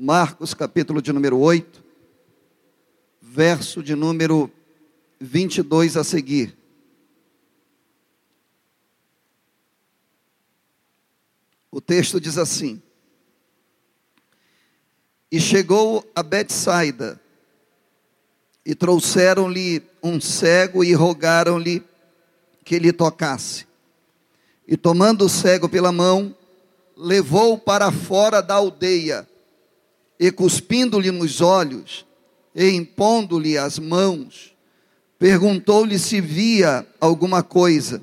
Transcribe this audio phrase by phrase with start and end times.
[0.00, 1.82] Marcos, capítulo de número 8,
[3.20, 4.48] verso de número
[5.18, 6.56] 22 a seguir.
[11.68, 12.80] O texto diz assim:
[15.32, 17.20] E chegou a Betsaida,
[18.64, 21.82] e trouxeram-lhe um cego e rogaram-lhe
[22.64, 23.66] que lhe tocasse.
[24.64, 26.36] E tomando o cego pela mão,
[26.96, 29.28] levou para fora da aldeia,
[30.18, 32.04] e cuspindo-lhe nos olhos,
[32.54, 34.54] e impondo-lhe as mãos,
[35.18, 38.02] perguntou-lhe se via alguma coisa.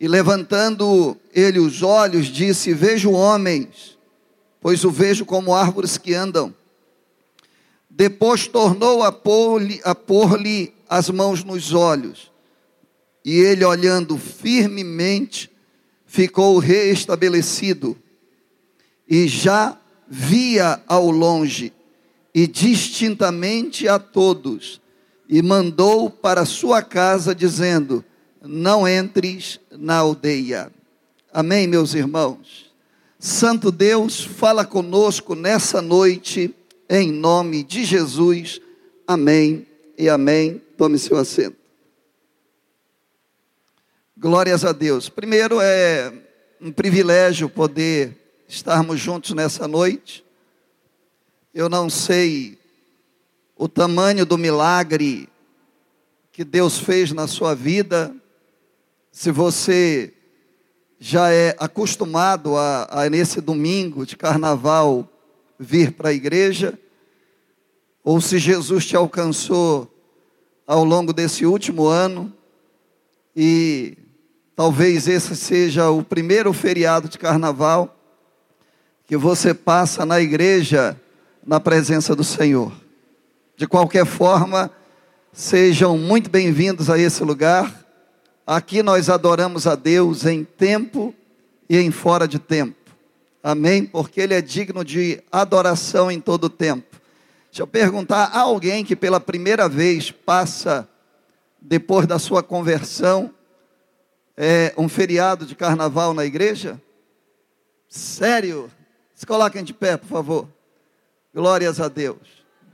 [0.00, 3.98] E levantando ele os olhos, disse: Vejo homens,
[4.60, 6.54] pois o vejo como árvores que andam.
[7.88, 10.38] Depois tornou a pôr-lhe pôr
[10.88, 12.32] as mãos nos olhos.
[13.24, 15.50] E ele, olhando firmemente,
[16.06, 17.96] ficou reestabelecido.
[19.06, 19.78] E já
[20.14, 21.72] via ao longe
[22.34, 24.78] e distintamente a todos,
[25.26, 28.04] e mandou para sua casa, dizendo:
[28.42, 30.70] Não entres na aldeia.
[31.32, 32.70] Amém, meus irmãos?
[33.18, 36.54] Santo Deus, fala conosco nessa noite,
[36.90, 38.60] em nome de Jesus.
[39.06, 40.60] Amém e amém.
[40.76, 41.56] Tome seu assento.
[44.14, 45.08] Glórias a Deus.
[45.08, 46.12] Primeiro é
[46.60, 48.21] um privilégio poder
[48.52, 50.22] estarmos juntos nessa noite.
[51.54, 52.58] Eu não sei
[53.56, 55.26] o tamanho do milagre
[56.30, 58.14] que Deus fez na sua vida,
[59.10, 60.12] se você
[61.00, 65.08] já é acostumado a, a nesse domingo de carnaval
[65.58, 66.78] vir para a igreja,
[68.04, 69.90] ou se Jesus te alcançou
[70.66, 72.30] ao longo desse último ano
[73.34, 73.96] e
[74.54, 77.98] talvez esse seja o primeiro feriado de carnaval
[79.06, 80.98] que você passa na igreja
[81.44, 82.72] na presença do Senhor.
[83.56, 84.70] De qualquer forma,
[85.32, 87.84] sejam muito bem-vindos a esse lugar.
[88.46, 91.14] Aqui nós adoramos a Deus em tempo
[91.68, 92.76] e em fora de tempo.
[93.42, 93.84] Amém?
[93.84, 96.96] Porque Ele é digno de adoração em todo tempo.
[97.50, 100.88] Deixa eu perguntar: há alguém que pela primeira vez passa,
[101.60, 103.32] depois da sua conversão,
[104.36, 106.80] é, um feriado de carnaval na igreja?
[107.88, 108.70] Sério?
[109.22, 110.48] Se coloquem de pé, por favor.
[111.32, 112.18] Glórias a Deus.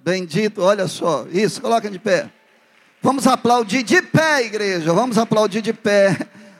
[0.02, 1.26] Bendito, olha só.
[1.30, 2.32] Isso, coloquem de pé.
[3.02, 4.90] Vamos aplaudir de pé, igreja.
[4.94, 6.16] Vamos aplaudir de pé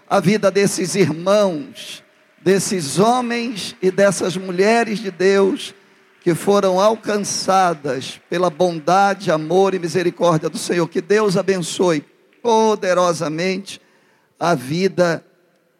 [0.06, 2.04] a vida desses irmãos,
[2.42, 5.74] desses homens e dessas mulheres de Deus
[6.20, 10.86] que foram alcançadas pela bondade, amor e misericórdia do Senhor.
[10.86, 12.04] Que Deus abençoe
[12.42, 13.80] poderosamente
[14.38, 15.24] a vida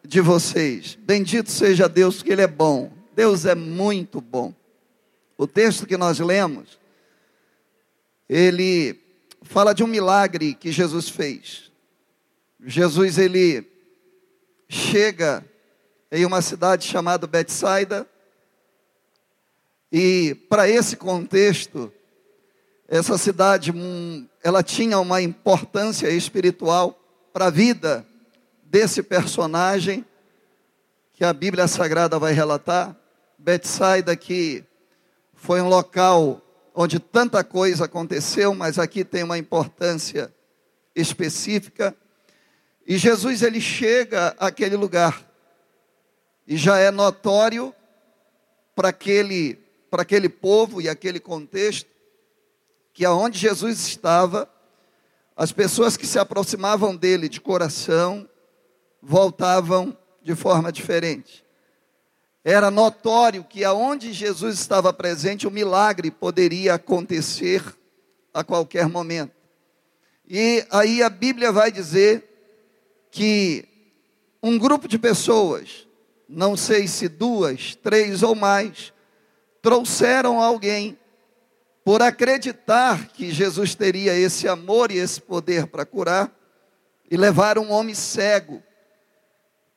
[0.03, 0.97] de vocês.
[0.99, 2.97] Bendito seja Deus, que Ele é bom.
[3.19, 4.53] Deus é muito bom.
[5.37, 6.79] O texto que nós lemos,
[8.29, 8.97] ele
[9.41, 11.69] fala de um milagre que Jesus fez.
[12.65, 13.69] Jesus ele
[14.69, 15.45] chega
[16.09, 18.07] em uma cidade chamada Betsaida
[19.91, 21.91] e para esse contexto
[22.87, 26.97] essa cidade hum, ela tinha uma importância espiritual
[27.33, 28.07] para a vida
[28.63, 30.05] desse personagem
[31.11, 32.95] que a Bíblia Sagrada vai relatar.
[33.39, 34.63] Betsaida que
[35.33, 36.41] foi um local
[36.75, 40.33] onde tanta coisa aconteceu, mas aqui tem uma importância
[40.95, 41.95] específica.
[42.85, 45.25] E Jesus ele chega àquele lugar
[46.45, 47.73] e já é notório
[48.75, 49.57] para aquele
[49.89, 51.89] para aquele povo e aquele contexto
[52.93, 54.47] que aonde Jesus estava,
[55.35, 58.29] as pessoas que se aproximavam dele de coração
[59.01, 61.43] voltavam de forma diferente.
[62.43, 67.63] Era notório que aonde Jesus estava presente, o milagre poderia acontecer
[68.33, 69.33] a qualquer momento.
[70.27, 72.23] E aí a Bíblia vai dizer
[73.11, 73.67] que
[74.41, 75.87] um grupo de pessoas,
[76.27, 78.93] não sei se duas, três ou mais,
[79.61, 80.97] trouxeram alguém
[81.83, 86.31] por acreditar que Jesus teria esse amor e esse poder para curar,
[87.09, 88.61] e levaram um homem cego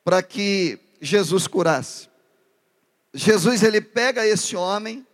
[0.03, 2.12] para que Jesus curasse.
[3.13, 5.05] Jesus ele pega esse homem,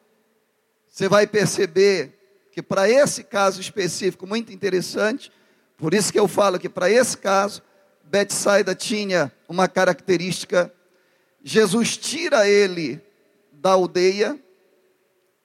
[0.87, 2.17] você vai perceber
[2.51, 5.31] que para esse caso específico, muito interessante,
[5.77, 7.61] por isso que eu falo que para esse caso,
[8.03, 10.73] Betsaida tinha uma característica,
[11.43, 13.01] Jesus tira ele
[13.51, 14.39] da aldeia,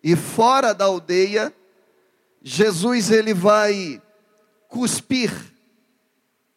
[0.03, 1.53] e fora da aldeia,
[2.43, 4.01] Jesus ele vai
[4.69, 5.33] cuspir,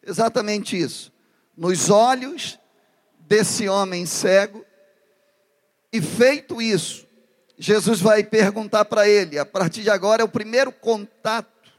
[0.02, 1.12] exatamente isso,
[1.56, 2.58] nos olhos
[3.20, 4.64] desse homem cego,
[5.92, 7.06] e feito isso,
[7.58, 11.72] Jesus vai perguntar para ele, a partir de agora é o primeiro contato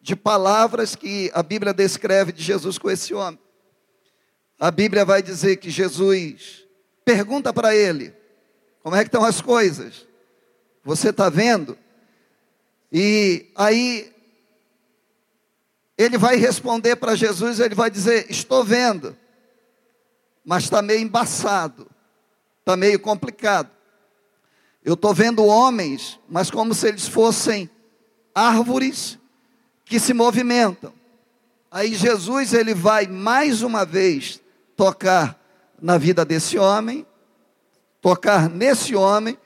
[0.00, 3.40] de palavras que a Bíblia descreve de Jesus com esse homem.
[4.58, 6.64] A Bíblia vai dizer que Jesus
[7.04, 8.14] pergunta para ele:
[8.82, 10.06] como é que estão as coisas?
[10.84, 11.76] Você está vendo?
[12.92, 14.12] E aí
[15.96, 19.16] ele vai responder para Jesus, ele vai dizer: Estou vendo,
[20.44, 21.90] mas está meio embaçado,
[22.64, 23.68] está meio complicado.
[24.82, 27.68] Eu estou vendo homens, mas como se eles fossem
[28.34, 29.18] árvores
[29.84, 30.92] que se movimentam.
[31.70, 34.40] Aí Jesus ele vai mais uma vez
[34.74, 35.38] tocar
[35.78, 37.06] na vida desse homem,
[38.00, 39.38] tocar nesse homem,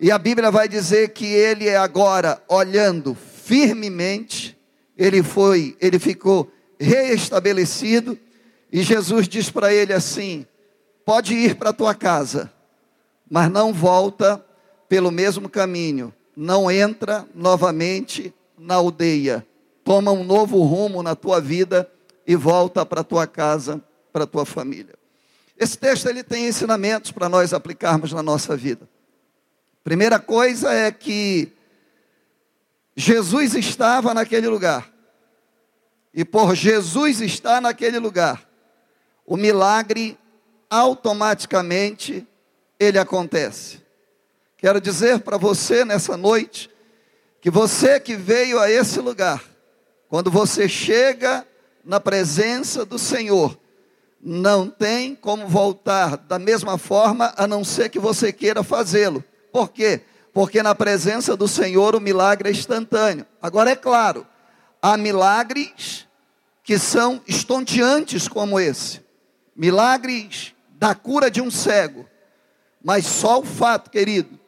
[0.00, 4.58] e a Bíblia vai dizer que ele é agora olhando firmemente
[4.96, 8.18] ele foi, ele ficou reestabelecido
[8.72, 10.46] e Jesus diz para ele assim:
[11.04, 12.52] pode ir para tua casa,
[13.34, 14.46] mas não volta
[14.88, 19.44] pelo mesmo caminho, não entra novamente na aldeia,
[19.82, 21.90] toma um novo rumo na tua vida
[22.24, 23.82] e volta para tua casa,
[24.12, 24.94] para tua família.
[25.58, 28.88] Esse texto ele tem ensinamentos para nós aplicarmos na nossa vida.
[29.82, 31.50] Primeira coisa é que
[32.94, 34.92] Jesus estava naquele lugar.
[36.14, 38.48] E por Jesus estar naquele lugar,
[39.26, 40.16] o milagre
[40.70, 42.24] automaticamente
[42.78, 43.82] ele acontece.
[44.56, 46.70] Quero dizer para você nessa noite
[47.40, 49.42] que você que veio a esse lugar,
[50.08, 51.46] quando você chega
[51.84, 53.58] na presença do Senhor,
[54.20, 59.22] não tem como voltar da mesma forma a não ser que você queira fazê-lo.
[59.52, 60.02] Por quê?
[60.34, 63.24] porque na presença do Senhor o milagre é instantâneo.
[63.40, 64.26] Agora é claro,
[64.82, 66.08] há milagres
[66.64, 69.00] que são estonteantes como esse.
[69.54, 72.04] Milagres da cura de um cego.
[72.84, 74.38] Mas só o fato, querido,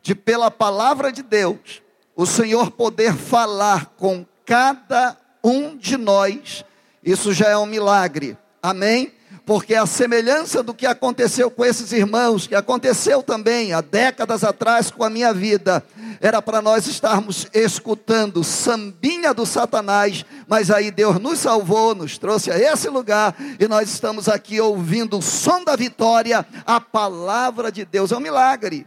[0.00, 1.82] de pela palavra de Deus,
[2.16, 6.64] o Senhor poder falar com cada um de nós,
[7.04, 8.36] isso já é um milagre.
[8.62, 9.12] Amém?
[9.44, 14.90] Porque a semelhança do que aconteceu com esses irmãos, que aconteceu também há décadas atrás
[14.90, 15.84] com a minha vida,
[16.20, 22.50] era para nós estarmos escutando sambinha do Satanás, mas aí Deus nos salvou, nos trouxe
[22.50, 27.84] a esse lugar e nós estamos aqui ouvindo o som da vitória, a palavra de
[27.84, 28.12] Deus.
[28.12, 28.86] É um milagre.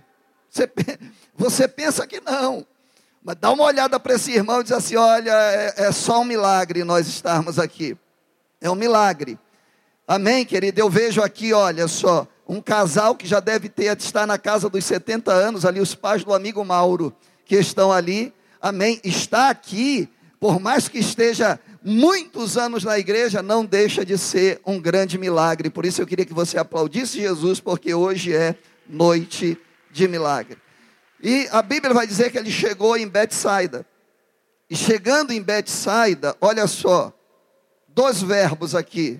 [0.50, 0.72] Você,
[1.36, 2.66] você pensa que não,
[3.22, 6.26] mas dá uma olhada para esse irmão e diz assim: olha, é, é só um
[6.26, 7.98] milagre nós estarmos aqui.
[8.62, 9.38] É um milagre.
[10.08, 10.80] Amém, querido?
[10.80, 14.86] Eu vejo aqui, olha só, um casal que já deve ter, estar na casa dos
[14.86, 17.12] 70 anos, ali, os pais do amigo Mauro,
[17.44, 18.32] que estão ali,
[18.62, 19.02] amém?
[19.04, 20.08] Está aqui,
[20.40, 25.72] por mais que esteja muitos anos na igreja, não deixa de ser um grande milagre.
[25.72, 28.56] Por isso eu queria que você aplaudisse Jesus, porque hoje é
[28.88, 29.58] noite
[29.92, 30.60] de milagre.
[31.20, 33.84] E a Bíblia vai dizer que ele chegou em Betsaida.
[34.70, 37.12] E chegando em Betsaida, olha só,
[37.88, 39.20] dois verbos aqui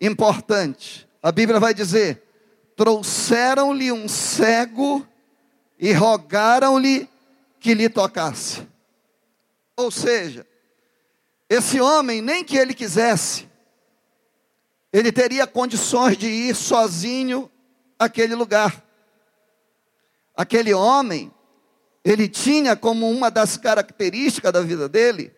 [0.00, 1.08] importante.
[1.22, 2.22] A Bíblia vai dizer:
[2.76, 5.06] trouxeram-lhe um cego
[5.78, 7.08] e rogaram-lhe
[7.60, 8.66] que lhe tocasse.
[9.76, 10.46] Ou seja,
[11.48, 13.48] esse homem, nem que ele quisesse,
[14.92, 17.50] ele teria condições de ir sozinho
[17.98, 18.84] àquele lugar.
[20.36, 21.32] Aquele homem,
[22.04, 25.32] ele tinha como uma das características da vida dele,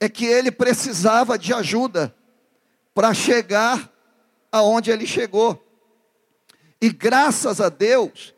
[0.00, 2.14] é que ele precisava de ajuda
[2.94, 3.90] para chegar
[4.56, 5.62] aonde ele chegou.
[6.80, 8.34] E graças a Deus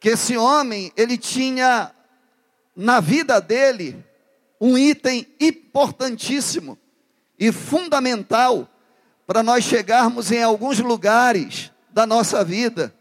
[0.00, 1.94] que esse homem, ele tinha
[2.76, 4.04] na vida dele
[4.60, 6.78] um item importantíssimo
[7.38, 8.68] e fundamental
[9.26, 12.94] para nós chegarmos em alguns lugares da nossa vida.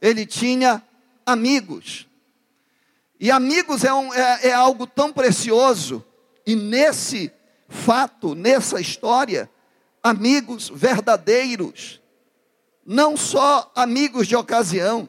[0.00, 0.82] Ele tinha
[1.24, 2.08] amigos.
[3.18, 6.04] E amigos é, um, é, é algo tão precioso,
[6.46, 7.30] e nesse
[7.68, 9.48] fato, nessa história,
[10.02, 11.99] amigos verdadeiros,
[12.84, 15.08] não só amigos de ocasião,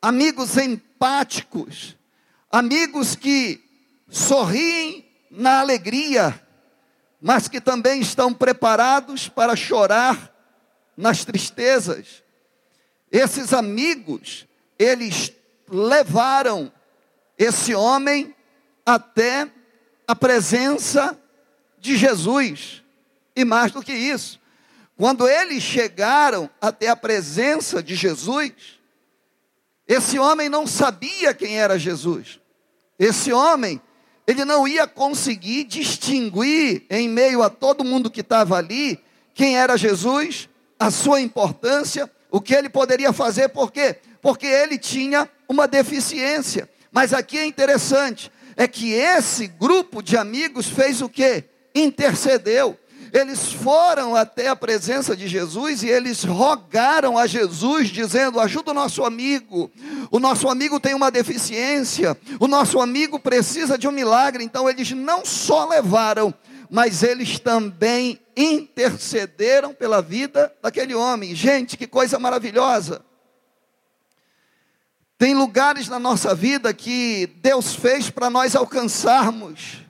[0.00, 1.96] amigos empáticos,
[2.50, 3.62] amigos que
[4.08, 6.40] sorriem na alegria,
[7.20, 10.32] mas que também estão preparados para chorar
[10.96, 12.22] nas tristezas.
[13.10, 14.46] Esses amigos,
[14.78, 15.32] eles
[15.68, 16.72] levaram
[17.38, 18.34] esse homem
[18.84, 19.50] até
[20.06, 21.18] a presença
[21.78, 22.82] de Jesus.
[23.34, 24.40] E mais do que isso,
[24.96, 28.52] quando eles chegaram até a presença de Jesus,
[29.86, 32.40] esse homem não sabia quem era Jesus.
[32.98, 33.80] Esse homem,
[34.26, 39.00] ele não ia conseguir distinguir em meio a todo mundo que estava ali
[39.34, 40.48] quem era Jesus,
[40.78, 43.96] a sua importância, o que ele poderia fazer, por quê?
[44.22, 46.68] Porque ele tinha uma deficiência.
[46.90, 51.44] Mas aqui é interessante, é que esse grupo de amigos fez o quê?
[51.74, 52.78] Intercedeu.
[53.14, 58.74] Eles foram até a presença de Jesus e eles rogaram a Jesus, dizendo: ajuda o
[58.74, 59.70] nosso amigo.
[60.10, 64.42] O nosso amigo tem uma deficiência, o nosso amigo precisa de um milagre.
[64.42, 66.34] Então eles não só levaram,
[66.68, 71.36] mas eles também intercederam pela vida daquele homem.
[71.36, 73.00] Gente, que coisa maravilhosa.
[75.16, 79.83] Tem lugares na nossa vida que Deus fez para nós alcançarmos.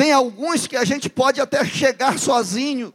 [0.00, 2.94] Tem alguns que a gente pode até chegar sozinhos,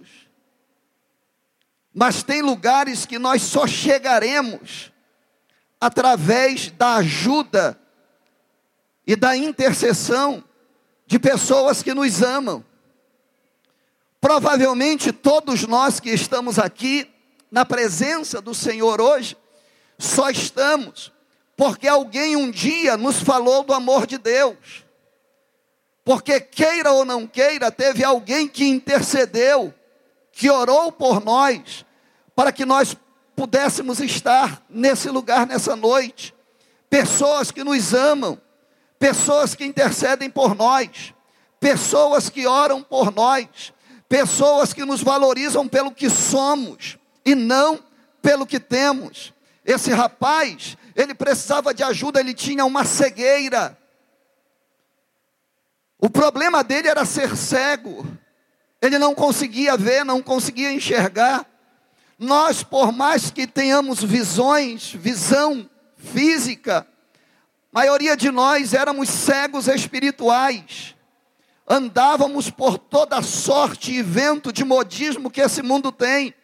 [1.93, 4.91] mas tem lugares que nós só chegaremos
[5.79, 7.79] através da ajuda
[9.05, 10.43] e da intercessão
[11.05, 12.65] de pessoas que nos amam.
[14.19, 17.07] Provavelmente todos nós que estamos aqui
[17.51, 19.38] na presença do Senhor hoje,
[20.00, 21.12] só estamos
[21.55, 24.85] porque alguém um dia nos falou do amor de Deus
[26.05, 29.74] porque queira ou não queira, teve alguém que intercedeu,
[30.31, 31.83] que orou por nós,
[32.35, 32.95] para que nós
[33.35, 36.33] pudéssemos estar nesse lugar nessa noite.
[36.91, 38.39] Pessoas que nos amam,
[39.00, 41.12] pessoas que intercedem por nós,
[41.59, 43.74] pessoas que oram por nós,
[44.07, 47.79] pessoas que nos valorizam pelo que somos e não
[48.21, 49.33] pelo que temos.
[49.65, 53.75] Esse rapaz, ele precisava de ajuda, ele tinha uma cegueira.
[56.05, 58.05] O problema dele era ser cego.
[58.79, 61.43] Ele não conseguia ver, não conseguia enxergar.
[62.19, 66.85] Nós, por mais que tenhamos visões, visão física,
[67.74, 70.95] a maioria de nós éramos cegos espirituais.
[71.67, 76.35] Andávamos por toda sorte e vento de modismo que esse mundo tem.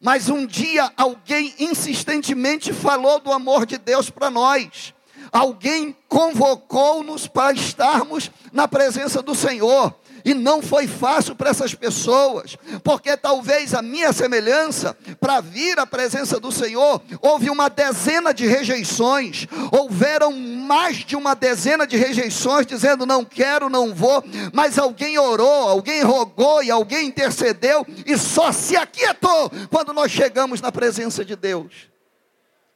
[0.00, 4.94] Mas um dia alguém insistentemente falou do amor de Deus para nós.
[5.32, 9.94] Alguém convocou-nos para estarmos na presença do Senhor.
[10.24, 15.86] E não foi fácil para essas pessoas, porque talvez a minha semelhança, para vir à
[15.86, 22.66] presença do Senhor, houve uma dezena de rejeições, houveram mais de uma dezena de rejeições,
[22.66, 24.22] dizendo não quero, não vou,
[24.52, 30.60] mas alguém orou, alguém rogou e alguém intercedeu, e só se aquietou quando nós chegamos
[30.60, 31.89] na presença de Deus.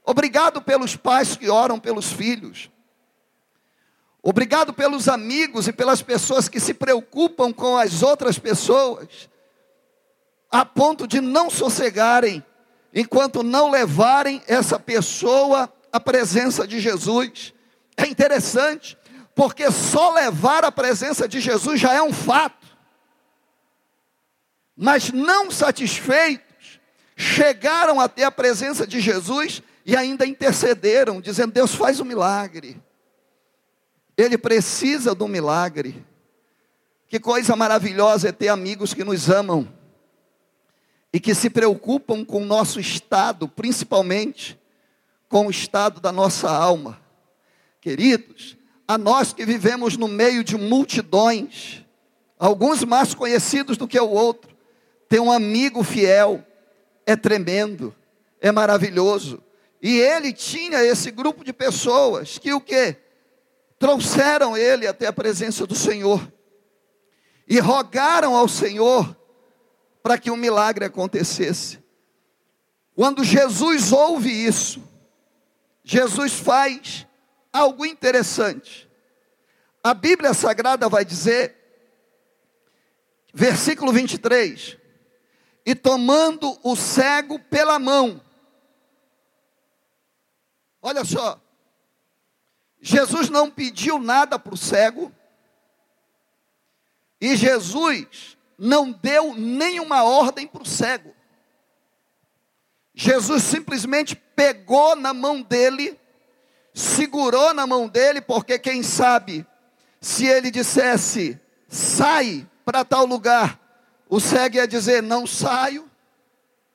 [0.04, 2.70] Obrigado pelos pais que oram pelos filhos.
[4.22, 9.28] Obrigado pelos amigos e pelas pessoas que se preocupam com as outras pessoas,
[10.50, 12.44] a ponto de não sossegarem,
[12.94, 17.52] enquanto não levarem essa pessoa à presença de Jesus.
[17.96, 18.96] É interessante,
[19.34, 22.66] porque só levar a presença de Jesus já é um fato.
[24.76, 26.80] Mas não satisfeitos,
[27.16, 32.80] chegaram até a presença de Jesus e ainda intercederam, dizendo: Deus faz um milagre.
[34.16, 36.04] Ele precisa do milagre.
[37.06, 39.68] Que coisa maravilhosa é ter amigos que nos amam
[41.12, 44.58] e que se preocupam com o nosso estado, principalmente
[45.28, 47.00] com o estado da nossa alma.
[47.80, 48.56] Queridos,
[48.88, 51.84] a nós que vivemos no meio de multidões,
[52.36, 54.56] alguns mais conhecidos do que o outro,
[55.08, 56.44] ter um amigo fiel
[57.06, 57.94] é tremendo,
[58.40, 59.40] é maravilhoso.
[59.86, 62.96] E ele tinha esse grupo de pessoas que o que?
[63.78, 66.26] Trouxeram ele até a presença do Senhor.
[67.46, 69.14] E rogaram ao Senhor
[70.02, 71.84] para que um milagre acontecesse.
[72.94, 74.82] Quando Jesus ouve isso,
[75.82, 77.06] Jesus faz
[77.52, 78.90] algo interessante.
[79.82, 81.54] A Bíblia Sagrada vai dizer,
[83.34, 84.78] versículo 23:
[85.66, 88.24] E tomando o cego pela mão,
[90.86, 91.40] Olha só,
[92.78, 95.10] Jesus não pediu nada para o cego,
[97.18, 101.16] e Jesus não deu nenhuma ordem para o cego.
[102.94, 105.98] Jesus simplesmente pegou na mão dele,
[106.74, 109.46] segurou na mão dele, porque quem sabe,
[110.02, 113.58] se ele dissesse, sai para tal lugar,
[114.06, 115.90] o cego ia dizer, não saio,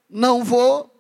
[0.09, 0.91] não vou,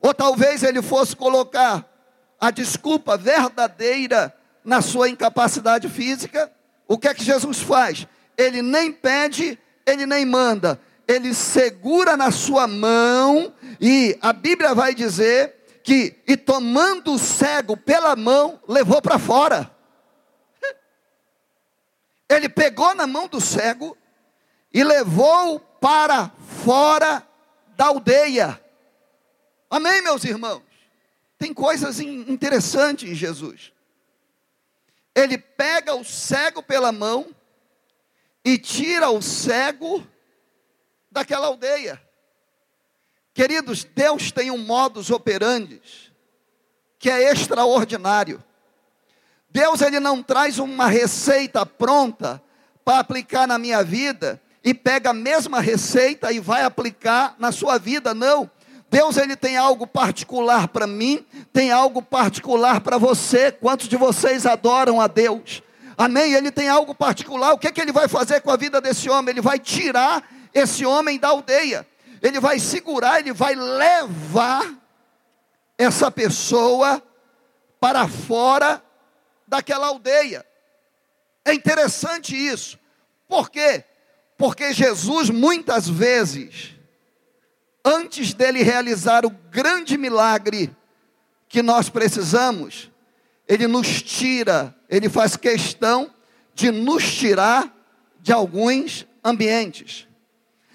[0.00, 1.95] ou talvez ele fosse colocar
[2.40, 6.52] a desculpa verdadeira na sua incapacidade física,
[6.88, 8.06] o que é que Jesus faz?
[8.36, 14.94] Ele nem pede, ele nem manda, ele segura na sua mão e a Bíblia vai
[14.94, 19.70] dizer que, e tomando o cego pela mão, levou para fora.
[22.28, 23.96] Ele pegou na mão do cego
[24.74, 26.32] e levou para
[26.64, 27.24] fora
[27.76, 28.60] da aldeia.
[29.70, 30.65] Amém, meus irmãos?
[31.38, 33.72] Tem coisas interessantes em Jesus.
[35.14, 37.34] Ele pega o cego pela mão
[38.44, 40.06] e tira o cego
[41.10, 42.00] daquela aldeia.
[43.34, 45.80] Queridos, Deus tem um modus operandi
[46.98, 48.42] que é extraordinário.
[49.50, 52.42] Deus ele não traz uma receita pronta
[52.84, 57.78] para aplicar na minha vida e pega a mesma receita e vai aplicar na sua
[57.78, 58.50] vida, não.
[58.96, 61.22] Deus ele tem algo particular para mim,
[61.52, 63.52] tem algo particular para você.
[63.52, 65.62] Quantos de vocês adoram a Deus?
[65.98, 66.32] Amém?
[66.32, 67.52] Ele tem algo particular.
[67.52, 69.32] O que, é que ele vai fazer com a vida desse homem?
[69.32, 71.86] Ele vai tirar esse homem da aldeia.
[72.22, 74.64] Ele vai segurar, ele vai levar
[75.76, 77.02] essa pessoa
[77.78, 78.82] para fora
[79.46, 80.42] daquela aldeia.
[81.44, 82.78] É interessante isso.
[83.28, 83.84] Por quê?
[84.38, 86.75] Porque Jesus muitas vezes,
[87.86, 90.74] antes dele realizar o grande milagre
[91.48, 92.90] que nós precisamos,
[93.46, 96.10] ele nos tira, ele faz questão
[96.52, 97.72] de nos tirar
[98.20, 100.08] de alguns ambientes.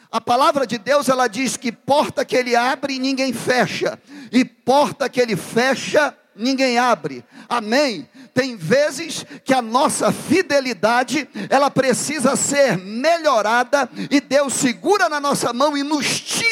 [0.09, 3.99] A palavra de Deus ela diz que porta que ele abre ninguém fecha,
[4.31, 7.25] e porta que ele fecha ninguém abre.
[7.49, 8.07] Amém.
[8.33, 15.51] Tem vezes que a nossa fidelidade, ela precisa ser melhorada e Deus segura na nossa
[15.51, 16.50] mão e nos tira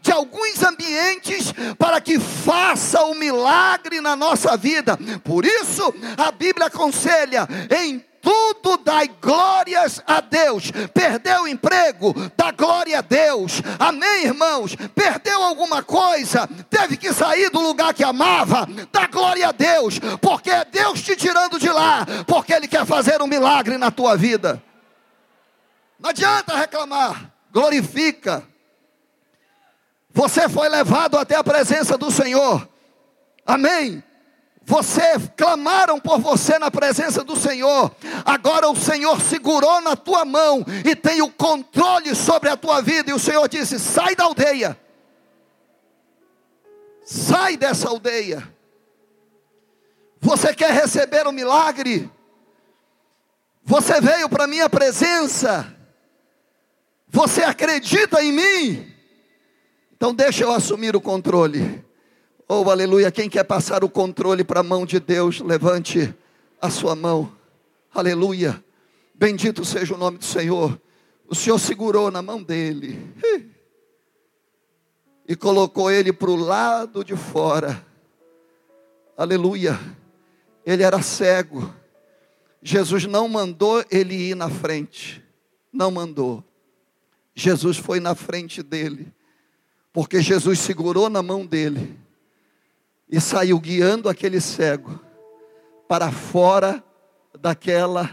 [0.00, 4.98] de alguns ambientes para que faça o milagre na nossa vida.
[5.24, 10.72] Por isso, a Bíblia aconselha em tudo dai glórias a Deus.
[10.92, 13.62] Perdeu o emprego, dá glória a Deus.
[13.78, 14.74] Amém, irmãos?
[14.96, 20.50] Perdeu alguma coisa, teve que sair do lugar que amava, dá glória a Deus, porque
[20.50, 24.60] é Deus te tirando de lá, porque Ele quer fazer um milagre na tua vida.
[26.00, 28.42] Não adianta reclamar, glorifica.
[30.16, 32.66] Você foi levado até a presença do Senhor.
[33.44, 34.02] Amém.
[34.62, 35.02] Você
[35.36, 37.94] clamaram por você na presença do Senhor.
[38.24, 43.10] Agora o Senhor segurou na tua mão e tem o controle sobre a tua vida.
[43.10, 44.80] E o Senhor disse: sai da aldeia.
[47.04, 48.50] Sai dessa aldeia.
[50.18, 52.10] Você quer receber o um milagre?
[53.62, 55.70] Você veio para minha presença.
[57.06, 58.95] Você acredita em mim?
[59.96, 61.82] Então deixa eu assumir o controle.
[62.46, 63.10] Oh, aleluia.
[63.10, 66.14] Quem quer passar o controle para a mão de Deus, levante
[66.60, 67.32] a sua mão.
[67.94, 68.62] Aleluia.
[69.14, 70.78] Bendito seja o nome do Senhor.
[71.26, 73.10] O Senhor segurou na mão dele
[75.26, 77.84] e colocou ele para o lado de fora.
[79.16, 79.80] Aleluia.
[80.64, 81.74] Ele era cego.
[82.62, 85.24] Jesus não mandou ele ir na frente.
[85.72, 86.44] Não mandou.
[87.34, 89.12] Jesus foi na frente dele.
[89.96, 91.98] Porque Jesus segurou na mão dele
[93.08, 95.00] e saiu guiando aquele cego
[95.88, 96.84] para fora
[97.40, 98.10] daquela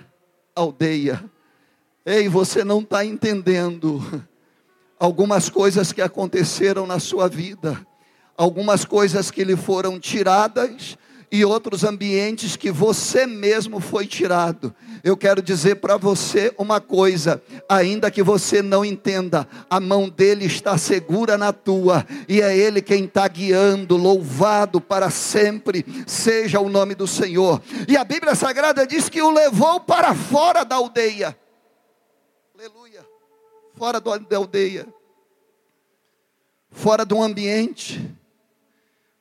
[0.56, 1.30] aldeia.
[2.06, 4.02] Ei, você não está entendendo
[4.98, 7.86] algumas coisas que aconteceram na sua vida,
[8.38, 10.98] algumas coisas que lhe foram tiradas
[11.34, 14.72] e outros ambientes que você mesmo foi tirado.
[15.04, 20.46] Eu quero dizer para você uma coisa, ainda que você não entenda, a mão dele
[20.46, 26.70] está segura na tua, e é ele quem está guiando, louvado para sempre, seja o
[26.70, 27.60] nome do Senhor.
[27.88, 31.36] E a Bíblia Sagrada diz que o levou para fora da aldeia.
[32.56, 33.04] Aleluia.
[33.74, 34.86] Fora da aldeia.
[36.70, 38.08] Fora do ambiente.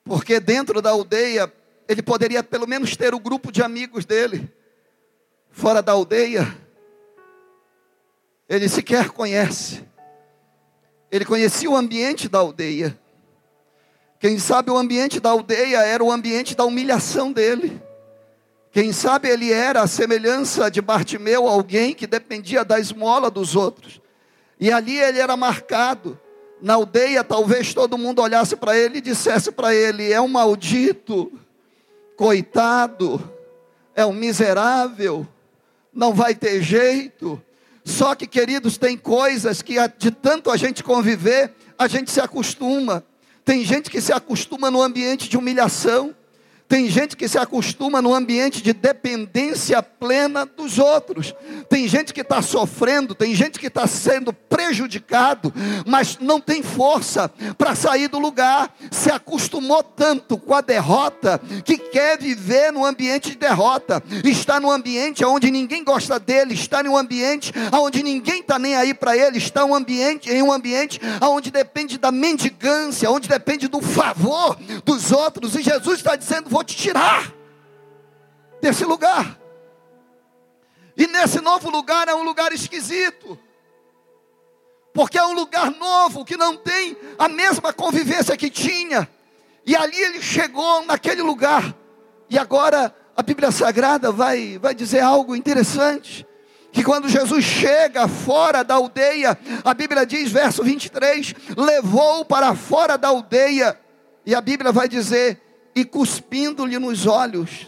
[0.05, 1.51] Porque dentro da aldeia
[1.93, 4.51] ele poderia pelo menos ter o grupo de amigos dele,
[5.51, 6.57] fora da aldeia.
[8.49, 9.85] Ele sequer conhece.
[11.11, 12.99] Ele conhecia o ambiente da aldeia.
[14.19, 17.81] Quem sabe o ambiente da aldeia era o ambiente da humilhação dele.
[18.71, 24.01] Quem sabe ele era a semelhança de Bartimeu, alguém que dependia da esmola dos outros.
[24.59, 26.19] E ali ele era marcado.
[26.63, 31.42] Na aldeia, talvez todo mundo olhasse para ele e dissesse para ele: é um maldito
[32.23, 33.21] coitado,
[33.97, 35.27] é um miserável,
[35.93, 37.43] não vai ter jeito.
[37.85, 43.03] Só que, queridos, tem coisas que de tanto a gente conviver, a gente se acostuma.
[43.45, 46.15] Tem gente que se acostuma no ambiente de humilhação.
[46.73, 51.35] Tem gente que se acostuma no ambiente de dependência plena dos outros.
[51.69, 55.53] Tem gente que está sofrendo, tem gente que está sendo prejudicado,
[55.87, 58.75] mas não tem força para sair do lugar.
[58.91, 64.03] Se acostumou tanto com a derrota que quer viver no ambiente de derrota.
[64.25, 68.77] Está no ambiente onde ninguém gosta dele, está em um ambiente onde ninguém está nem
[68.77, 73.69] aí para ele, está um ambiente, em um ambiente onde depende da mendigância, onde depende
[73.69, 74.57] do favor
[74.87, 75.55] dos outros.
[75.55, 77.33] E Jesus está dizendo: vou te tirar
[78.61, 79.37] desse lugar.
[80.96, 83.37] E nesse novo lugar é um lugar esquisito.
[84.94, 89.09] Porque é um lugar novo que não tem a mesma convivência que tinha.
[89.66, 91.75] E ali ele chegou naquele lugar.
[92.31, 96.25] E agora a Bíblia Sagrada vai, vai dizer algo interessante.
[96.70, 102.96] Que quando Jesus chega fora da aldeia, a Bíblia diz, verso 23, levou para fora
[102.96, 103.79] da aldeia.
[104.25, 105.40] E a Bíblia vai dizer,
[105.75, 107.67] e cuspindo-lhe nos olhos.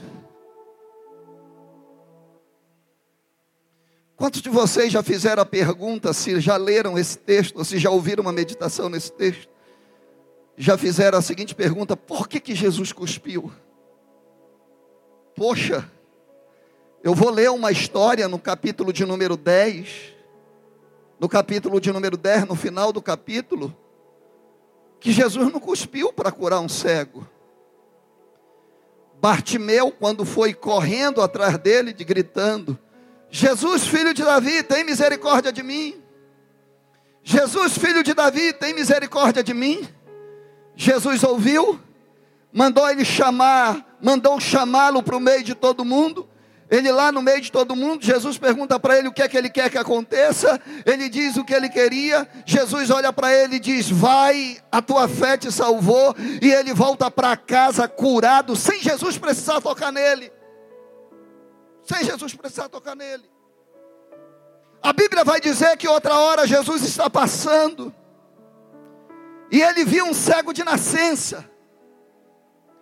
[4.17, 7.91] Quantos de vocês já fizeram a pergunta, se já leram esse texto, ou se já
[7.91, 9.49] ouviram uma meditação nesse texto?
[10.57, 13.53] Já fizeram a seguinte pergunta: por que, que Jesus cuspiu?
[15.35, 15.91] Poxa,
[17.03, 20.15] eu vou ler uma história no capítulo de número 10,
[21.19, 23.77] no capítulo de número 10, no final do capítulo,
[25.01, 27.29] que Jesus não cuspiu para curar um cego.
[29.25, 32.79] Bartimeu, quando foi correndo atrás dele, de, gritando:
[33.31, 35.97] Jesus, filho de Davi, tem misericórdia de mim.
[37.23, 39.89] Jesus, filho de Davi, tem misericórdia de mim.
[40.77, 41.81] Jesus ouviu,
[42.53, 46.29] mandou ele chamar, mandou chamá-lo para o meio de todo mundo.
[46.71, 49.37] Ele lá no meio de todo mundo, Jesus pergunta para ele o que é que
[49.37, 50.61] ele quer que aconteça.
[50.87, 52.27] Ele diz o que ele queria.
[52.47, 56.15] Jesus olha para ele e diz: Vai, a tua fé te salvou.
[56.41, 60.33] E ele volta para casa curado, sem Jesus precisar tocar nele.
[61.83, 63.25] Sem Jesus precisar tocar nele.
[64.83, 67.95] A Bíblia vai dizer que outra hora Jesus está passando.
[69.51, 71.49] E ele viu um cego de nascença.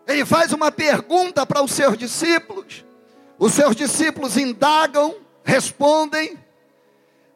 [0.06, 2.84] Ele faz uma pergunta para os seus discípulos.
[3.42, 6.38] Os seus discípulos indagam, respondem,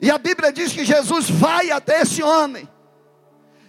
[0.00, 2.68] e a Bíblia diz que Jesus vai até esse homem.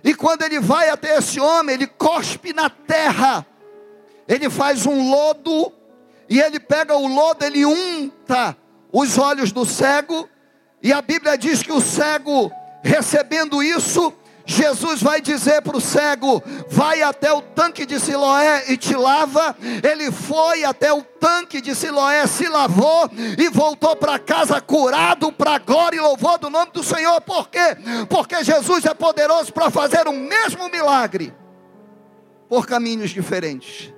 [0.04, 3.43] E quando ele vai até esse homem, ele cospe na terra.
[4.28, 5.73] Ele faz um lodo
[6.30, 8.56] e ele pega o lodo, ele unta
[8.93, 10.30] os olhos do cego.
[10.84, 12.52] E a Bíblia diz que o cego,
[12.84, 14.13] recebendo isso,
[14.49, 19.55] Jesus vai dizer para o cego: vai até o tanque de Siloé e te lava.
[19.83, 25.57] Ele foi até o tanque de Siloé, se lavou e voltou para casa curado, para
[25.57, 27.19] glória e louvor do nome do Senhor.
[27.21, 27.77] Por quê?
[28.10, 31.36] Porque Jesus é poderoso para fazer o mesmo milagre
[32.47, 33.93] por caminhos diferentes.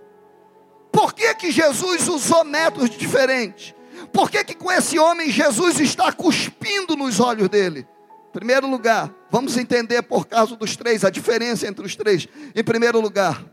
[0.92, 3.76] Por que, que Jesus usou métodos diferentes?
[4.12, 7.88] Por que, que com esse homem Jesus está cuspindo nos olhos dele?
[8.34, 12.28] Primeiro lugar, vamos entender por causa dos três, a diferença entre os três.
[12.56, 13.44] Em primeiro lugar,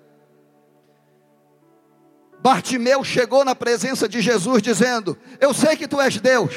[2.40, 6.54] Bartimeu chegou na presença de Jesus dizendo: Eu sei que tu és Deus,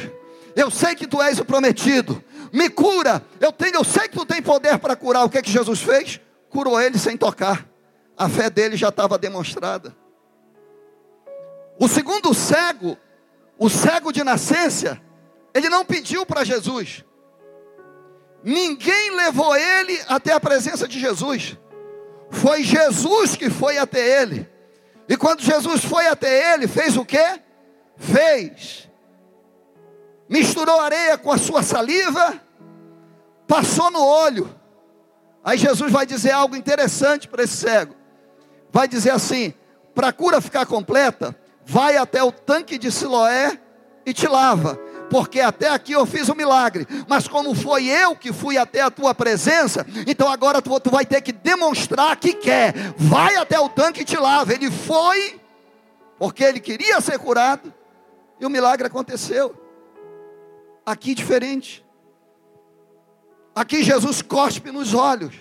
[0.55, 4.25] eu sei que tu és o prometido, me cura, eu tenho, eu sei que tu
[4.25, 5.25] tem poder para curar.
[5.25, 6.19] O que é que Jesus fez?
[6.49, 7.67] Curou ele sem tocar.
[8.17, 9.95] A fé dele já estava demonstrada.
[11.79, 12.97] O segundo cego,
[13.57, 14.99] o cego de nascença,
[15.53, 17.05] ele não pediu para Jesus.
[18.43, 21.57] Ninguém levou ele até a presença de Jesus.
[22.29, 24.49] Foi Jesus que foi até ele.
[25.07, 27.39] E quando Jesus foi até ele, fez o que?
[27.97, 28.89] Fez.
[30.29, 32.39] Misturou areia com a sua saliva,
[33.47, 34.55] passou no olho.
[35.43, 37.95] Aí Jesus vai dizer algo interessante para esse cego.
[38.71, 39.53] Vai dizer assim:
[39.95, 43.59] para a cura ficar completa, vai até o tanque de Siloé
[44.05, 48.31] e te lava porque até aqui eu fiz um milagre, mas como foi eu que
[48.31, 52.73] fui até a tua presença, então agora tu, tu vai ter que demonstrar que quer.
[52.97, 54.53] Vai até o tanque e te lava.
[54.53, 55.39] Ele foi,
[56.17, 57.73] porque ele queria ser curado,
[58.39, 59.55] e o milagre aconteceu.
[60.85, 61.85] Aqui diferente.
[63.53, 65.35] Aqui Jesus cospe nos olhos.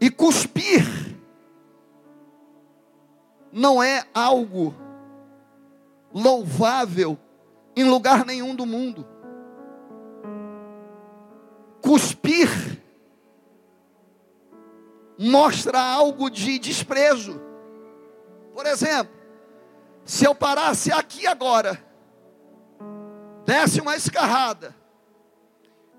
[0.00, 0.86] E cuspir
[3.52, 4.74] não é algo
[6.12, 7.18] louvável
[7.76, 9.06] em lugar nenhum do mundo.
[11.80, 12.48] Cuspir
[15.18, 17.40] mostra algo de desprezo.
[18.54, 19.12] Por exemplo,
[20.04, 21.82] se eu parasse aqui agora,
[23.44, 24.74] desse uma escarrada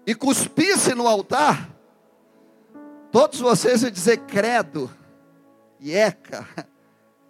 [0.06, 1.70] e cuspisse no altar,
[3.12, 4.90] todos vocês iam dizer credo,
[5.80, 6.48] ieca,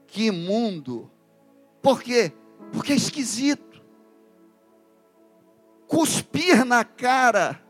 [0.07, 1.09] que imundo.
[1.81, 2.31] Por quê?
[2.71, 3.70] Porque é esquisito.
[5.91, 7.61] Cuspir na cara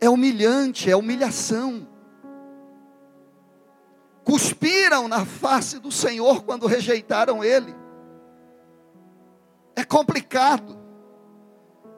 [0.00, 1.88] é humilhante, é humilhação.
[4.22, 7.74] Cuspiram na face do Senhor quando rejeitaram Ele.
[9.74, 10.78] É complicado.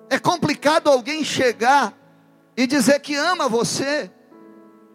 [0.08, 1.92] É complicado alguém chegar
[2.56, 4.10] e dizer que ama você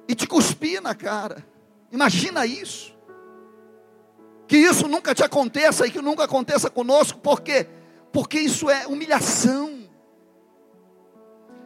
[0.07, 1.45] e te cuspir na cara.
[1.91, 2.97] Imagina isso.
[4.47, 7.67] Que isso nunca te aconteça e que nunca aconteça conosco, por quê?
[8.11, 9.81] Porque isso é humilhação.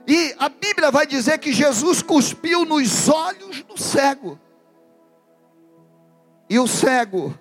[0.08, 4.40] E a Bíblia vai dizer que Jesus cuspiu nos olhos do cego.
[6.48, 7.34] E o cego,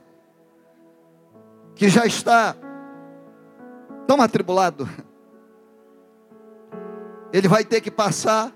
[1.74, 2.56] que já está
[4.06, 4.88] tão atribulado,
[7.32, 8.50] ele vai ter que passar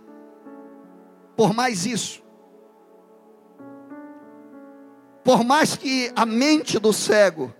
[1.37, 2.23] por mais isso.
[5.23, 7.53] Por mais que a mente do cego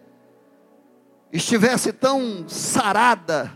[1.33, 3.53] estivesse tão sarada,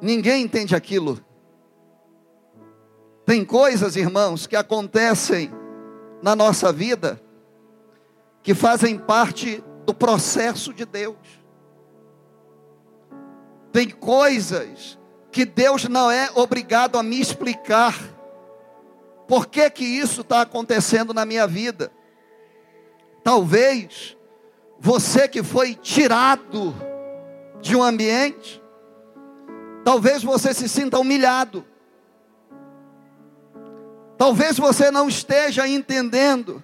[0.00, 1.22] ninguém entende aquilo.
[3.24, 5.52] Tem coisas, irmãos, que acontecem
[6.22, 7.20] na nossa vida
[8.42, 11.16] que fazem parte do processo de Deus.
[13.72, 14.98] Tem coisas
[15.30, 17.94] que Deus não é obrigado a me explicar.
[19.28, 21.92] Por que que isso está acontecendo na minha vida?
[23.22, 24.16] Talvez
[24.80, 26.74] você que foi tirado
[27.60, 28.60] de um ambiente,
[29.84, 31.64] talvez você se sinta humilhado.
[34.18, 36.62] Talvez você não esteja entendendo.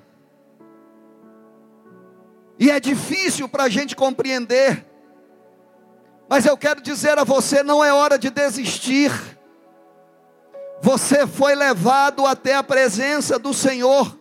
[2.58, 4.86] E é difícil para a gente compreender
[6.28, 9.12] mas eu quero dizer a você: não é hora de desistir.
[10.82, 14.18] Você foi levado até a presença do Senhor.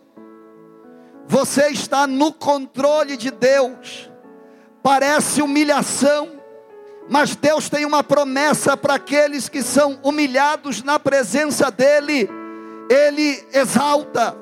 [1.28, 4.10] Você está no controle de Deus.
[4.82, 6.40] Parece humilhação,
[7.08, 12.28] mas Deus tem uma promessa para aqueles que são humilhados na presença dEle.
[12.88, 14.36] Ele exalta.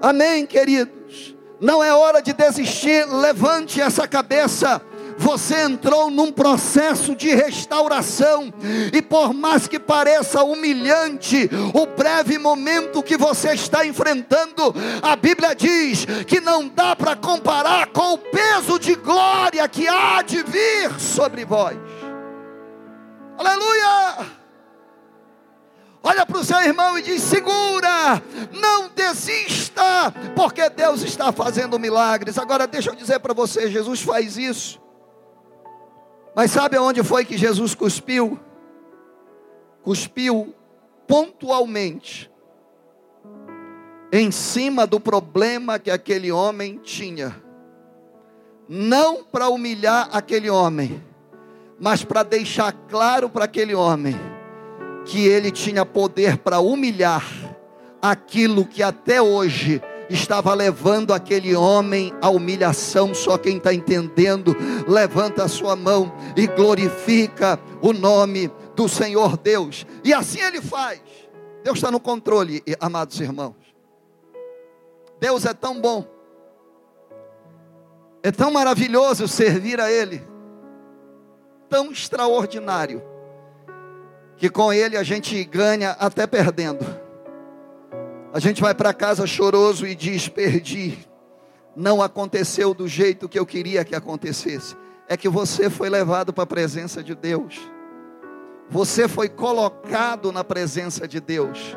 [0.00, 1.36] Amém, queridos?
[1.60, 3.04] Não é hora de desistir.
[3.06, 4.80] Levante essa cabeça
[5.18, 8.52] você entrou num processo de restauração,
[8.92, 15.54] e por mais que pareça humilhante o breve momento que você está enfrentando, a Bíblia
[15.54, 20.98] diz que não dá para comparar com o peso de glória que há de vir
[21.00, 21.76] sobre vós.
[23.36, 24.38] Aleluia!
[26.00, 32.38] Olha para o seu irmão e diz: segura, não desista, porque Deus está fazendo milagres.
[32.38, 34.87] Agora, deixa eu dizer para você: Jesus faz isso
[36.38, 38.38] mas sabe aonde foi que Jesus cuspiu?
[39.82, 40.54] Cuspiu
[41.04, 42.30] pontualmente
[44.12, 47.34] em cima do problema que aquele homem tinha.
[48.68, 51.02] Não para humilhar aquele homem,
[51.76, 54.14] mas para deixar claro para aquele homem
[55.06, 57.26] que ele tinha poder para humilhar
[58.00, 63.14] aquilo que até hoje estava levando aquele homem à humilhação.
[63.14, 69.86] Só quem está entendendo, levanta a sua mão e glorifica o nome do Senhor Deus.
[70.04, 71.00] E assim ele faz.
[71.62, 73.56] Deus está no controle, amados irmãos.
[75.20, 76.06] Deus é tão bom,
[78.22, 80.22] é tão maravilhoso servir a Ele,
[81.68, 83.02] tão extraordinário,
[84.36, 86.84] que com Ele a gente ganha até perdendo.
[88.32, 90.98] A gente vai para casa choroso e diz: perdi.
[91.74, 94.76] Não aconteceu do jeito que eu queria que acontecesse.
[95.08, 97.58] É que você foi levado para a presença de Deus.
[98.68, 101.76] Você foi colocado na presença de Deus.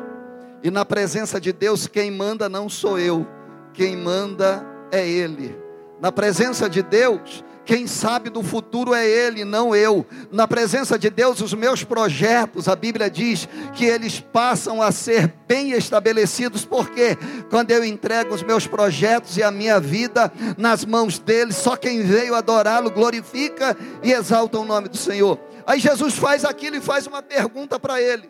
[0.62, 3.26] E na presença de Deus, quem manda não sou eu,
[3.72, 5.56] quem manda é Ele.
[6.02, 10.04] Na presença de Deus, quem sabe do futuro é Ele, não eu.
[10.32, 15.32] Na presença de Deus, os meus projetos, a Bíblia diz que eles passam a ser
[15.46, 17.16] bem estabelecidos, porque
[17.48, 22.02] quando eu entrego os meus projetos e a minha vida nas mãos dele, só quem
[22.02, 25.38] veio adorá-lo glorifica e exalta o nome do Senhor.
[25.64, 28.28] Aí Jesus faz aquilo e faz uma pergunta para ele.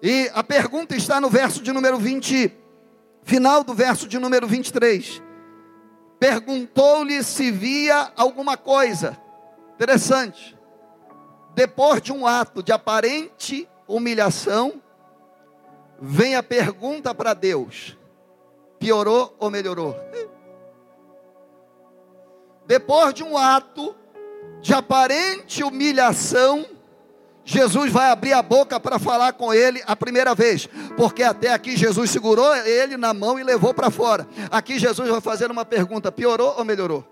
[0.00, 2.52] E a pergunta está no verso de número 20,
[3.24, 5.23] final do verso de número 23
[6.18, 9.16] perguntou-lhe se via alguma coisa.
[9.74, 10.56] Interessante.
[11.54, 14.82] Depois de um ato de aparente humilhação,
[16.00, 17.96] vem a pergunta para Deus:
[18.78, 19.96] piorou ou melhorou?
[22.66, 23.94] Depois de um ato
[24.60, 26.66] de aparente humilhação,
[27.44, 31.76] Jesus vai abrir a boca para falar com ele a primeira vez, porque até aqui
[31.76, 34.26] Jesus segurou ele na mão e levou para fora.
[34.50, 37.04] Aqui Jesus vai fazer uma pergunta: piorou ou melhorou?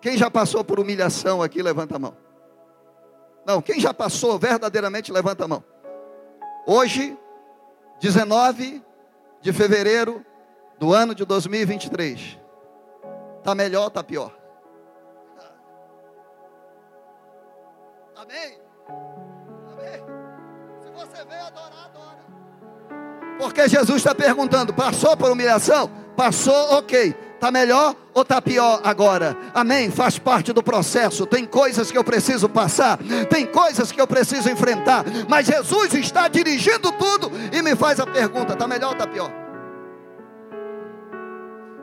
[0.00, 2.16] Quem já passou por humilhação aqui, levanta a mão.
[3.46, 5.62] Não, quem já passou verdadeiramente, levanta a mão.
[6.66, 7.16] Hoje,
[8.00, 8.82] 19
[9.40, 10.24] de fevereiro
[10.78, 12.38] do ano de 2023.
[13.38, 14.39] Está melhor ou está pior?
[18.30, 18.58] Amém?
[19.72, 20.04] Amém?
[20.80, 23.36] Se você veio adorar, adora.
[23.36, 25.90] Porque Jesus está perguntando: passou por humilhação?
[26.16, 27.12] Passou, ok.
[27.34, 29.36] Está melhor ou está pior agora?
[29.52, 29.90] Amém?
[29.90, 31.26] Faz parte do processo.
[31.26, 35.04] Tem coisas que eu preciso passar, tem coisas que eu preciso enfrentar.
[35.26, 39.39] Mas Jesus está dirigindo tudo e me faz a pergunta: está melhor ou está pior?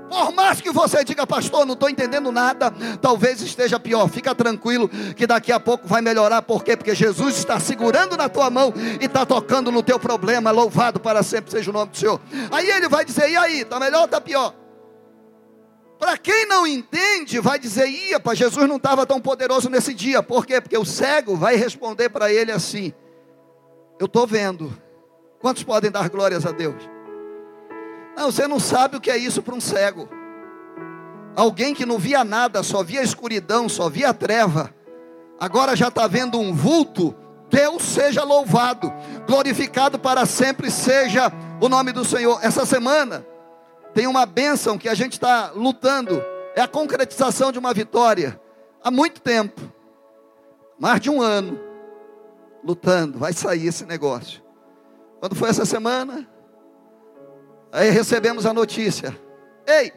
[0.09, 4.07] Por mais que você diga, pastor, não estou entendendo nada, talvez esteja pior.
[4.09, 6.41] Fica tranquilo que daqui a pouco vai melhorar.
[6.41, 6.77] Por quê?
[6.77, 10.51] Porque Jesus está segurando na tua mão e está tocando no teu problema.
[10.51, 12.19] Louvado para sempre seja o nome do Senhor.
[12.51, 14.53] Aí ele vai dizer: e aí, está melhor ou está pior?
[15.99, 20.23] Para quem não entende, vai dizer: ia, para Jesus não estava tão poderoso nesse dia.
[20.23, 20.61] Por quê?
[20.61, 22.93] Porque o cego vai responder para ele assim:
[23.99, 24.71] Eu estou vendo.
[25.39, 26.96] Quantos podem dar glórias a Deus?
[28.17, 30.09] Não, você não sabe o que é isso para um cego.
[31.35, 34.73] Alguém que não via nada, só via escuridão, só via treva,
[35.39, 37.15] agora já está vendo um vulto.
[37.47, 38.91] Deus seja louvado,
[39.27, 42.39] glorificado para sempre seja o nome do Senhor.
[42.41, 43.23] Essa semana
[43.93, 46.19] tem uma bênção que a gente está lutando,
[46.55, 48.41] é a concretização de uma vitória.
[48.83, 49.61] Há muito tempo,
[50.79, 51.59] mais de um ano,
[52.63, 54.41] lutando, vai sair esse negócio.
[55.19, 56.27] Quando foi essa semana?
[57.71, 59.17] Aí recebemos a notícia:
[59.65, 59.91] Ei,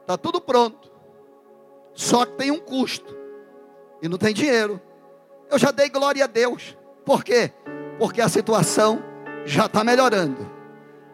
[0.00, 0.90] está tudo pronto,
[1.94, 3.16] só que tem um custo,
[4.02, 4.80] e não tem dinheiro.
[5.50, 7.52] Eu já dei glória a Deus, por quê?
[7.98, 9.02] Porque a situação
[9.44, 10.50] já está melhorando,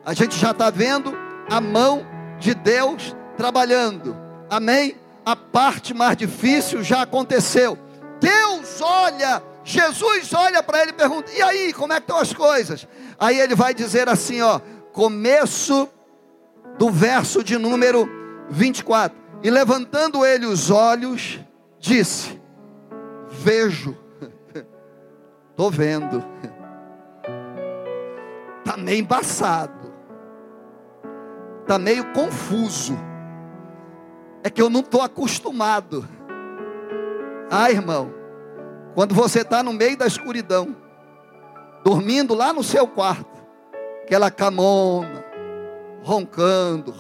[0.05, 1.13] a gente já está vendo
[1.51, 2.07] a mão
[2.39, 4.17] de Deus trabalhando,
[4.49, 4.97] amém?
[5.25, 7.79] A parte mais difícil já aconteceu.
[8.19, 12.33] Deus olha, Jesus olha para ele e pergunta: e aí, como é que estão as
[12.33, 12.89] coisas?
[13.19, 14.61] Aí ele vai dizer assim: ó
[14.93, 15.89] começo
[16.79, 18.09] do verso de número
[18.49, 19.17] 24.
[19.43, 21.41] E levantando ele os olhos,
[21.79, 22.41] disse:
[23.29, 23.97] Vejo,
[25.51, 26.25] estou vendo,
[28.59, 29.93] está meio embaçado,
[31.61, 32.97] está meio confuso,
[34.43, 36.09] é que eu não estou acostumado.
[37.51, 38.13] Ah, irmão,
[38.95, 40.77] quando você está no meio da escuridão,
[41.85, 43.38] dormindo lá no seu quarto,
[44.09, 45.23] aquela camona,
[46.03, 46.95] roncando,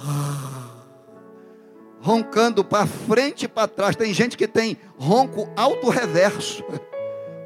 [2.03, 3.97] roncando para frente e para trás.
[3.97, 6.62] Tem gente que tem ronco alto reverso,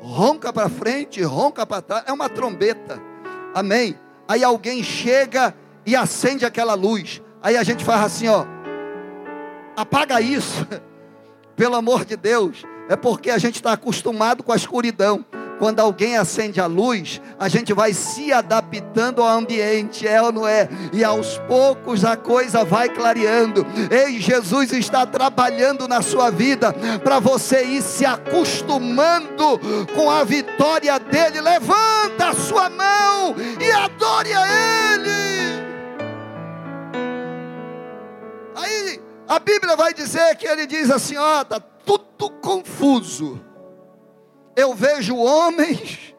[0.01, 3.01] ronca para frente, ronca para trás, é uma trombeta,
[3.55, 3.96] amém?
[4.27, 5.55] Aí alguém chega
[5.87, 8.44] e acende aquela luz, aí a gente faz assim, ó,
[9.77, 10.66] apaga isso,
[11.55, 15.25] pelo amor de Deus, é porque a gente está acostumado com a escuridão
[15.59, 20.47] quando alguém acende a luz, a gente vai se adaptando ao ambiente, é ou não
[20.47, 20.69] é?
[20.93, 23.65] E aos poucos a coisa vai clareando.
[23.91, 29.61] Ei, Jesus está trabalhando na sua vida para você ir se acostumando
[29.95, 31.41] com a vitória dele.
[31.41, 35.62] Levanta a sua mão e adore a ele.
[38.57, 43.52] Aí a Bíblia vai dizer que ele diz assim: ó, está tudo confuso
[44.55, 46.15] eu vejo homens,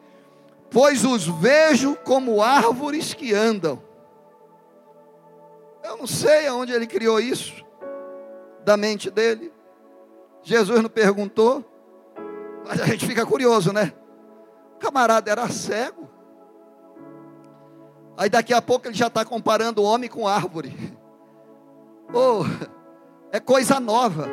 [0.70, 3.82] pois os vejo como árvores que andam.
[5.82, 7.64] Eu não sei aonde ele criou isso,
[8.64, 9.52] da mente dele.
[10.42, 11.64] Jesus não perguntou,
[12.66, 13.92] mas a gente fica curioso, né?
[14.76, 16.08] O camarada era cego.
[18.16, 20.74] Aí daqui a pouco ele já está comparando o homem com árvore.
[22.12, 22.44] Oh,
[23.32, 24.28] é coisa nova.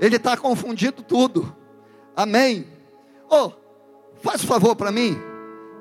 [0.00, 1.54] Ele está confundindo tudo.
[2.16, 2.66] Amém.
[3.30, 3.52] Oh,
[4.20, 5.16] faz favor para mim.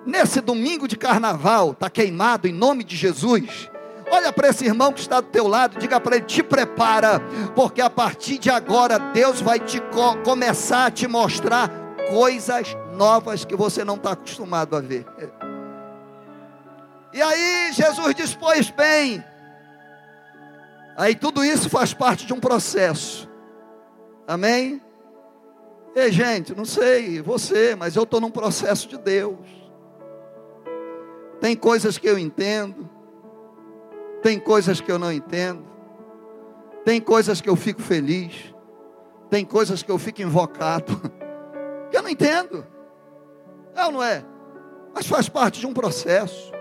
[0.06, 3.70] Nesse domingo de carnaval, está queimado em nome de Jesus.
[4.12, 7.20] Olha para esse irmão que está do teu lado, diga para ele: te prepara,
[7.56, 11.70] porque a partir de agora Deus vai te co começar a te mostrar
[12.10, 15.06] coisas novas que você não está acostumado a ver.
[17.12, 19.24] E aí Jesus diz: Pois bem,
[20.98, 23.30] aí tudo isso faz parte de um processo,
[24.28, 24.82] amém?
[25.96, 29.38] Ei, gente, não sei você, mas eu estou num processo de Deus.
[31.42, 32.90] Tem coisas que eu entendo,
[34.22, 35.64] tem coisas que eu não entendo,
[36.86, 38.54] tem coisas que eu fico feliz,
[39.30, 41.00] tem coisas que eu fico invocado,
[41.90, 42.66] que eu não entendo.
[43.76, 44.24] É ou não é?
[44.94, 46.52] Mas faz parte de um processo.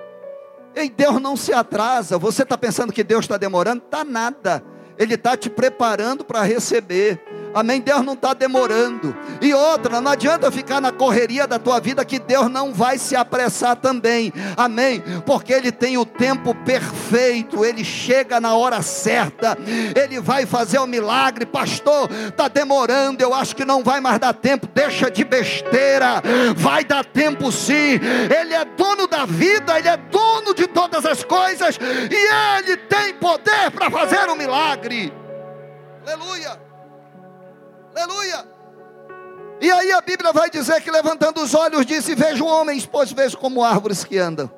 [0.74, 2.18] E Deus não se atrasa.
[2.18, 3.82] Você está pensando que Deus está demorando?
[3.84, 4.62] Está nada.
[4.96, 7.20] Ele está te preparando para receber.
[7.58, 7.80] Amém?
[7.80, 9.16] Deus não está demorando.
[9.40, 13.16] E outra, não adianta ficar na correria da tua vida que Deus não vai se
[13.16, 14.32] apressar também.
[14.56, 15.02] Amém?
[15.26, 19.58] Porque Ele tem o tempo perfeito, Ele chega na hora certa,
[19.96, 21.44] Ele vai fazer o milagre.
[21.44, 24.68] Pastor, está demorando, eu acho que não vai mais dar tempo.
[24.72, 26.22] Deixa de besteira,
[26.56, 27.98] vai dar tempo sim.
[28.38, 33.14] Ele é dono da vida, Ele é dono de todas as coisas e Ele tem
[33.14, 35.12] poder para fazer o um milagre.
[36.06, 36.67] Aleluia.
[37.98, 38.46] Aleluia.
[39.60, 43.36] E aí a Bíblia vai dizer que levantando os olhos disse: Vejo homens, pois vejo
[43.36, 44.48] como árvores que andam.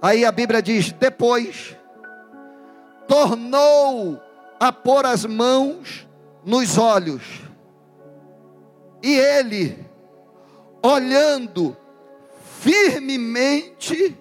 [0.00, 1.76] Aí a Bíblia diz: Depois
[3.08, 4.20] tornou
[4.60, 6.06] a pôr as mãos
[6.44, 7.42] nos olhos.
[9.02, 9.84] E ele,
[10.80, 11.76] olhando
[12.60, 14.16] firmemente,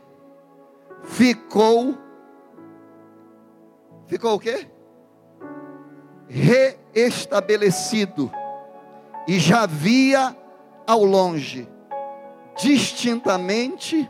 [1.03, 1.95] ficou.
[4.07, 4.72] Ficou o quê?
[6.33, 8.31] Reestabelecido
[9.27, 10.35] e já via
[10.87, 11.69] ao longe,
[12.57, 14.09] distintamente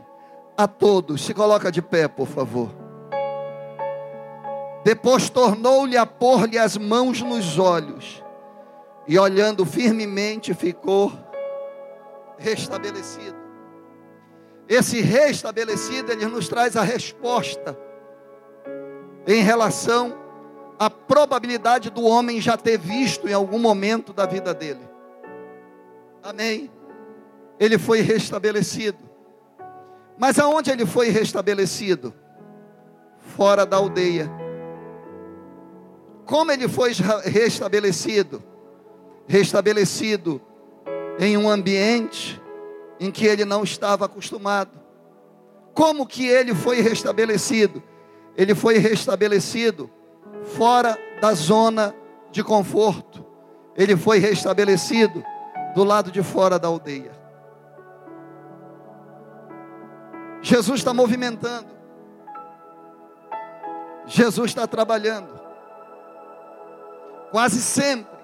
[0.56, 1.24] a todos.
[1.24, 2.70] Se coloca de pé, por favor.
[4.82, 8.22] Depois tornou-lhe a pôr-lhe as mãos nos olhos,
[9.06, 11.12] e olhando firmemente ficou
[12.38, 13.36] restabelecido.
[14.66, 17.78] Esse restabelecido, ele nos traz a resposta
[19.26, 20.23] em relação
[20.78, 24.88] a probabilidade do homem já ter visto em algum momento da vida dele.
[26.22, 26.70] Amém.
[27.58, 28.98] Ele foi restabelecido.
[30.18, 32.12] Mas aonde ele foi restabelecido?
[33.36, 34.30] Fora da aldeia.
[36.24, 36.92] Como ele foi
[37.24, 38.42] restabelecido?
[39.26, 40.40] Restabelecido
[41.18, 42.40] em um ambiente
[42.98, 44.70] em que ele não estava acostumado.
[45.72, 47.82] Como que ele foi restabelecido?
[48.36, 49.90] Ele foi restabelecido
[50.44, 51.94] fora da zona
[52.30, 53.24] de conforto.
[53.76, 55.24] Ele foi restabelecido
[55.74, 57.12] do lado de fora da aldeia.
[60.42, 61.74] Jesus está movimentando.
[64.06, 65.40] Jesus está trabalhando.
[67.30, 68.14] Quase sempre,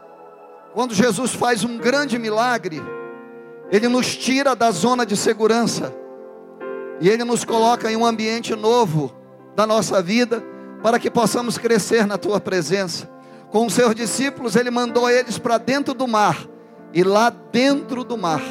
[0.75, 2.81] quando Jesus faz um grande milagre,
[3.71, 5.93] Ele nos tira da zona de segurança
[7.01, 9.13] e Ele nos coloca em um ambiente novo
[9.57, 10.45] da nossa vida
[10.83, 13.09] para que possamos crescer na tua presença.
[13.51, 16.47] Com os seus discípulos, ele mandou eles para dentro do mar,
[16.93, 18.43] e lá dentro do mar,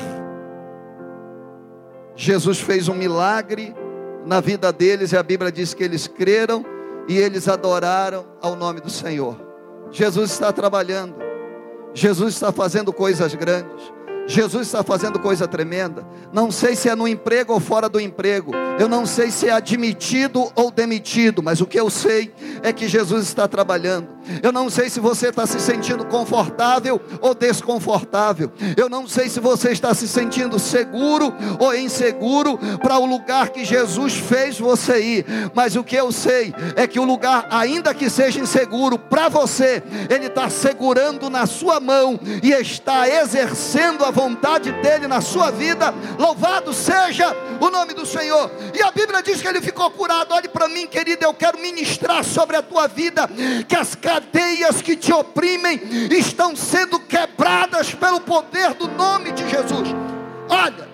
[2.16, 3.74] Jesus fez um milagre
[4.26, 6.66] na vida deles, e a Bíblia diz que eles creram
[7.08, 9.38] e eles adoraram ao nome do Senhor.
[9.90, 11.16] Jesus está trabalhando,
[11.94, 13.99] Jesus está fazendo coisas grandes.
[14.30, 16.06] Jesus está fazendo coisa tremenda.
[16.32, 18.52] Não sei se é no emprego ou fora do emprego.
[18.80, 21.42] Eu não sei se é admitido ou demitido.
[21.42, 24.08] Mas o que eu sei é que Jesus está trabalhando.
[24.44, 28.52] Eu não sei se você está se sentindo confortável ou desconfortável.
[28.78, 33.66] Eu não sei se você está se sentindo seguro ou inseguro para o lugar que
[33.66, 35.26] Jesus fez você ir.
[35.56, 39.82] Mas o que eu sei é que o lugar, ainda que seja inseguro para você,
[40.08, 45.94] Ele está segurando na sua mão e está exercendo a vontade dele na sua vida.
[46.18, 48.52] Louvado seja o nome do Senhor.
[48.78, 50.34] E a Bíblia diz que ele ficou curado.
[50.34, 53.30] Olhe para mim, querido, eu quero ministrar sobre a tua vida
[53.68, 55.80] que as cadeias que te oprimem
[56.12, 59.88] estão sendo quebradas pelo poder do nome de Jesus.
[60.50, 60.90] Olha,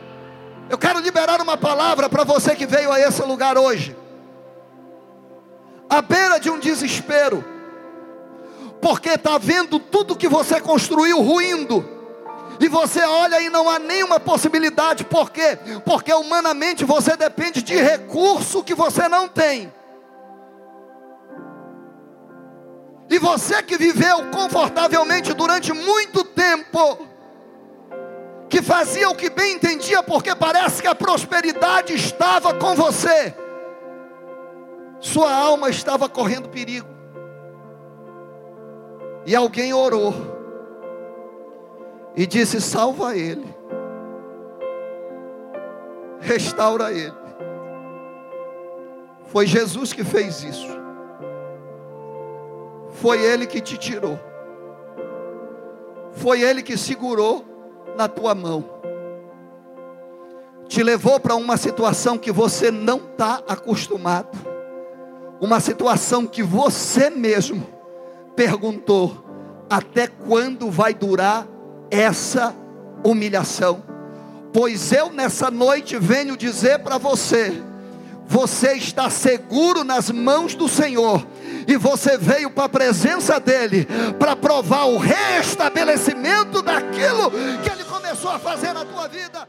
[0.70, 3.96] eu quero liberar uma palavra para você que veio a esse lugar hoje.
[5.90, 7.44] À beira de um desespero,
[8.82, 11.95] porque está vendo tudo que você construiu ruindo
[12.60, 15.58] e você olha e não há nenhuma possibilidade, por quê?
[15.84, 19.74] Porque humanamente você depende de recurso que você não tem.
[23.10, 27.08] E você que viveu confortavelmente durante muito tempo,
[28.50, 33.36] que fazia o que bem entendia, porque parece que a prosperidade estava com você,
[35.00, 36.88] sua alma estava correndo perigo,
[39.26, 40.35] e alguém orou
[42.16, 43.46] e disse: Salva ele,
[46.20, 47.14] restaura ele.
[49.28, 50.68] Foi Jesus que fez isso,
[52.92, 54.18] foi ele que te tirou,
[56.14, 57.44] foi ele que segurou
[57.98, 58.64] na tua mão,
[60.68, 64.38] te levou para uma situação que você não está acostumado,
[65.42, 67.68] uma situação que você mesmo
[68.38, 69.26] perguntou:
[69.70, 71.46] até quando vai durar
[71.90, 72.56] essa
[73.04, 73.84] humilhação.
[74.54, 77.62] Pois eu nessa noite venho dizer para você:
[78.28, 81.26] você está seguro nas mãos do Senhor,
[81.68, 87.32] e você veio para a presença dEle, para provar o restabelecimento daquilo
[87.64, 89.48] que Ele começou a fazer na tua vida.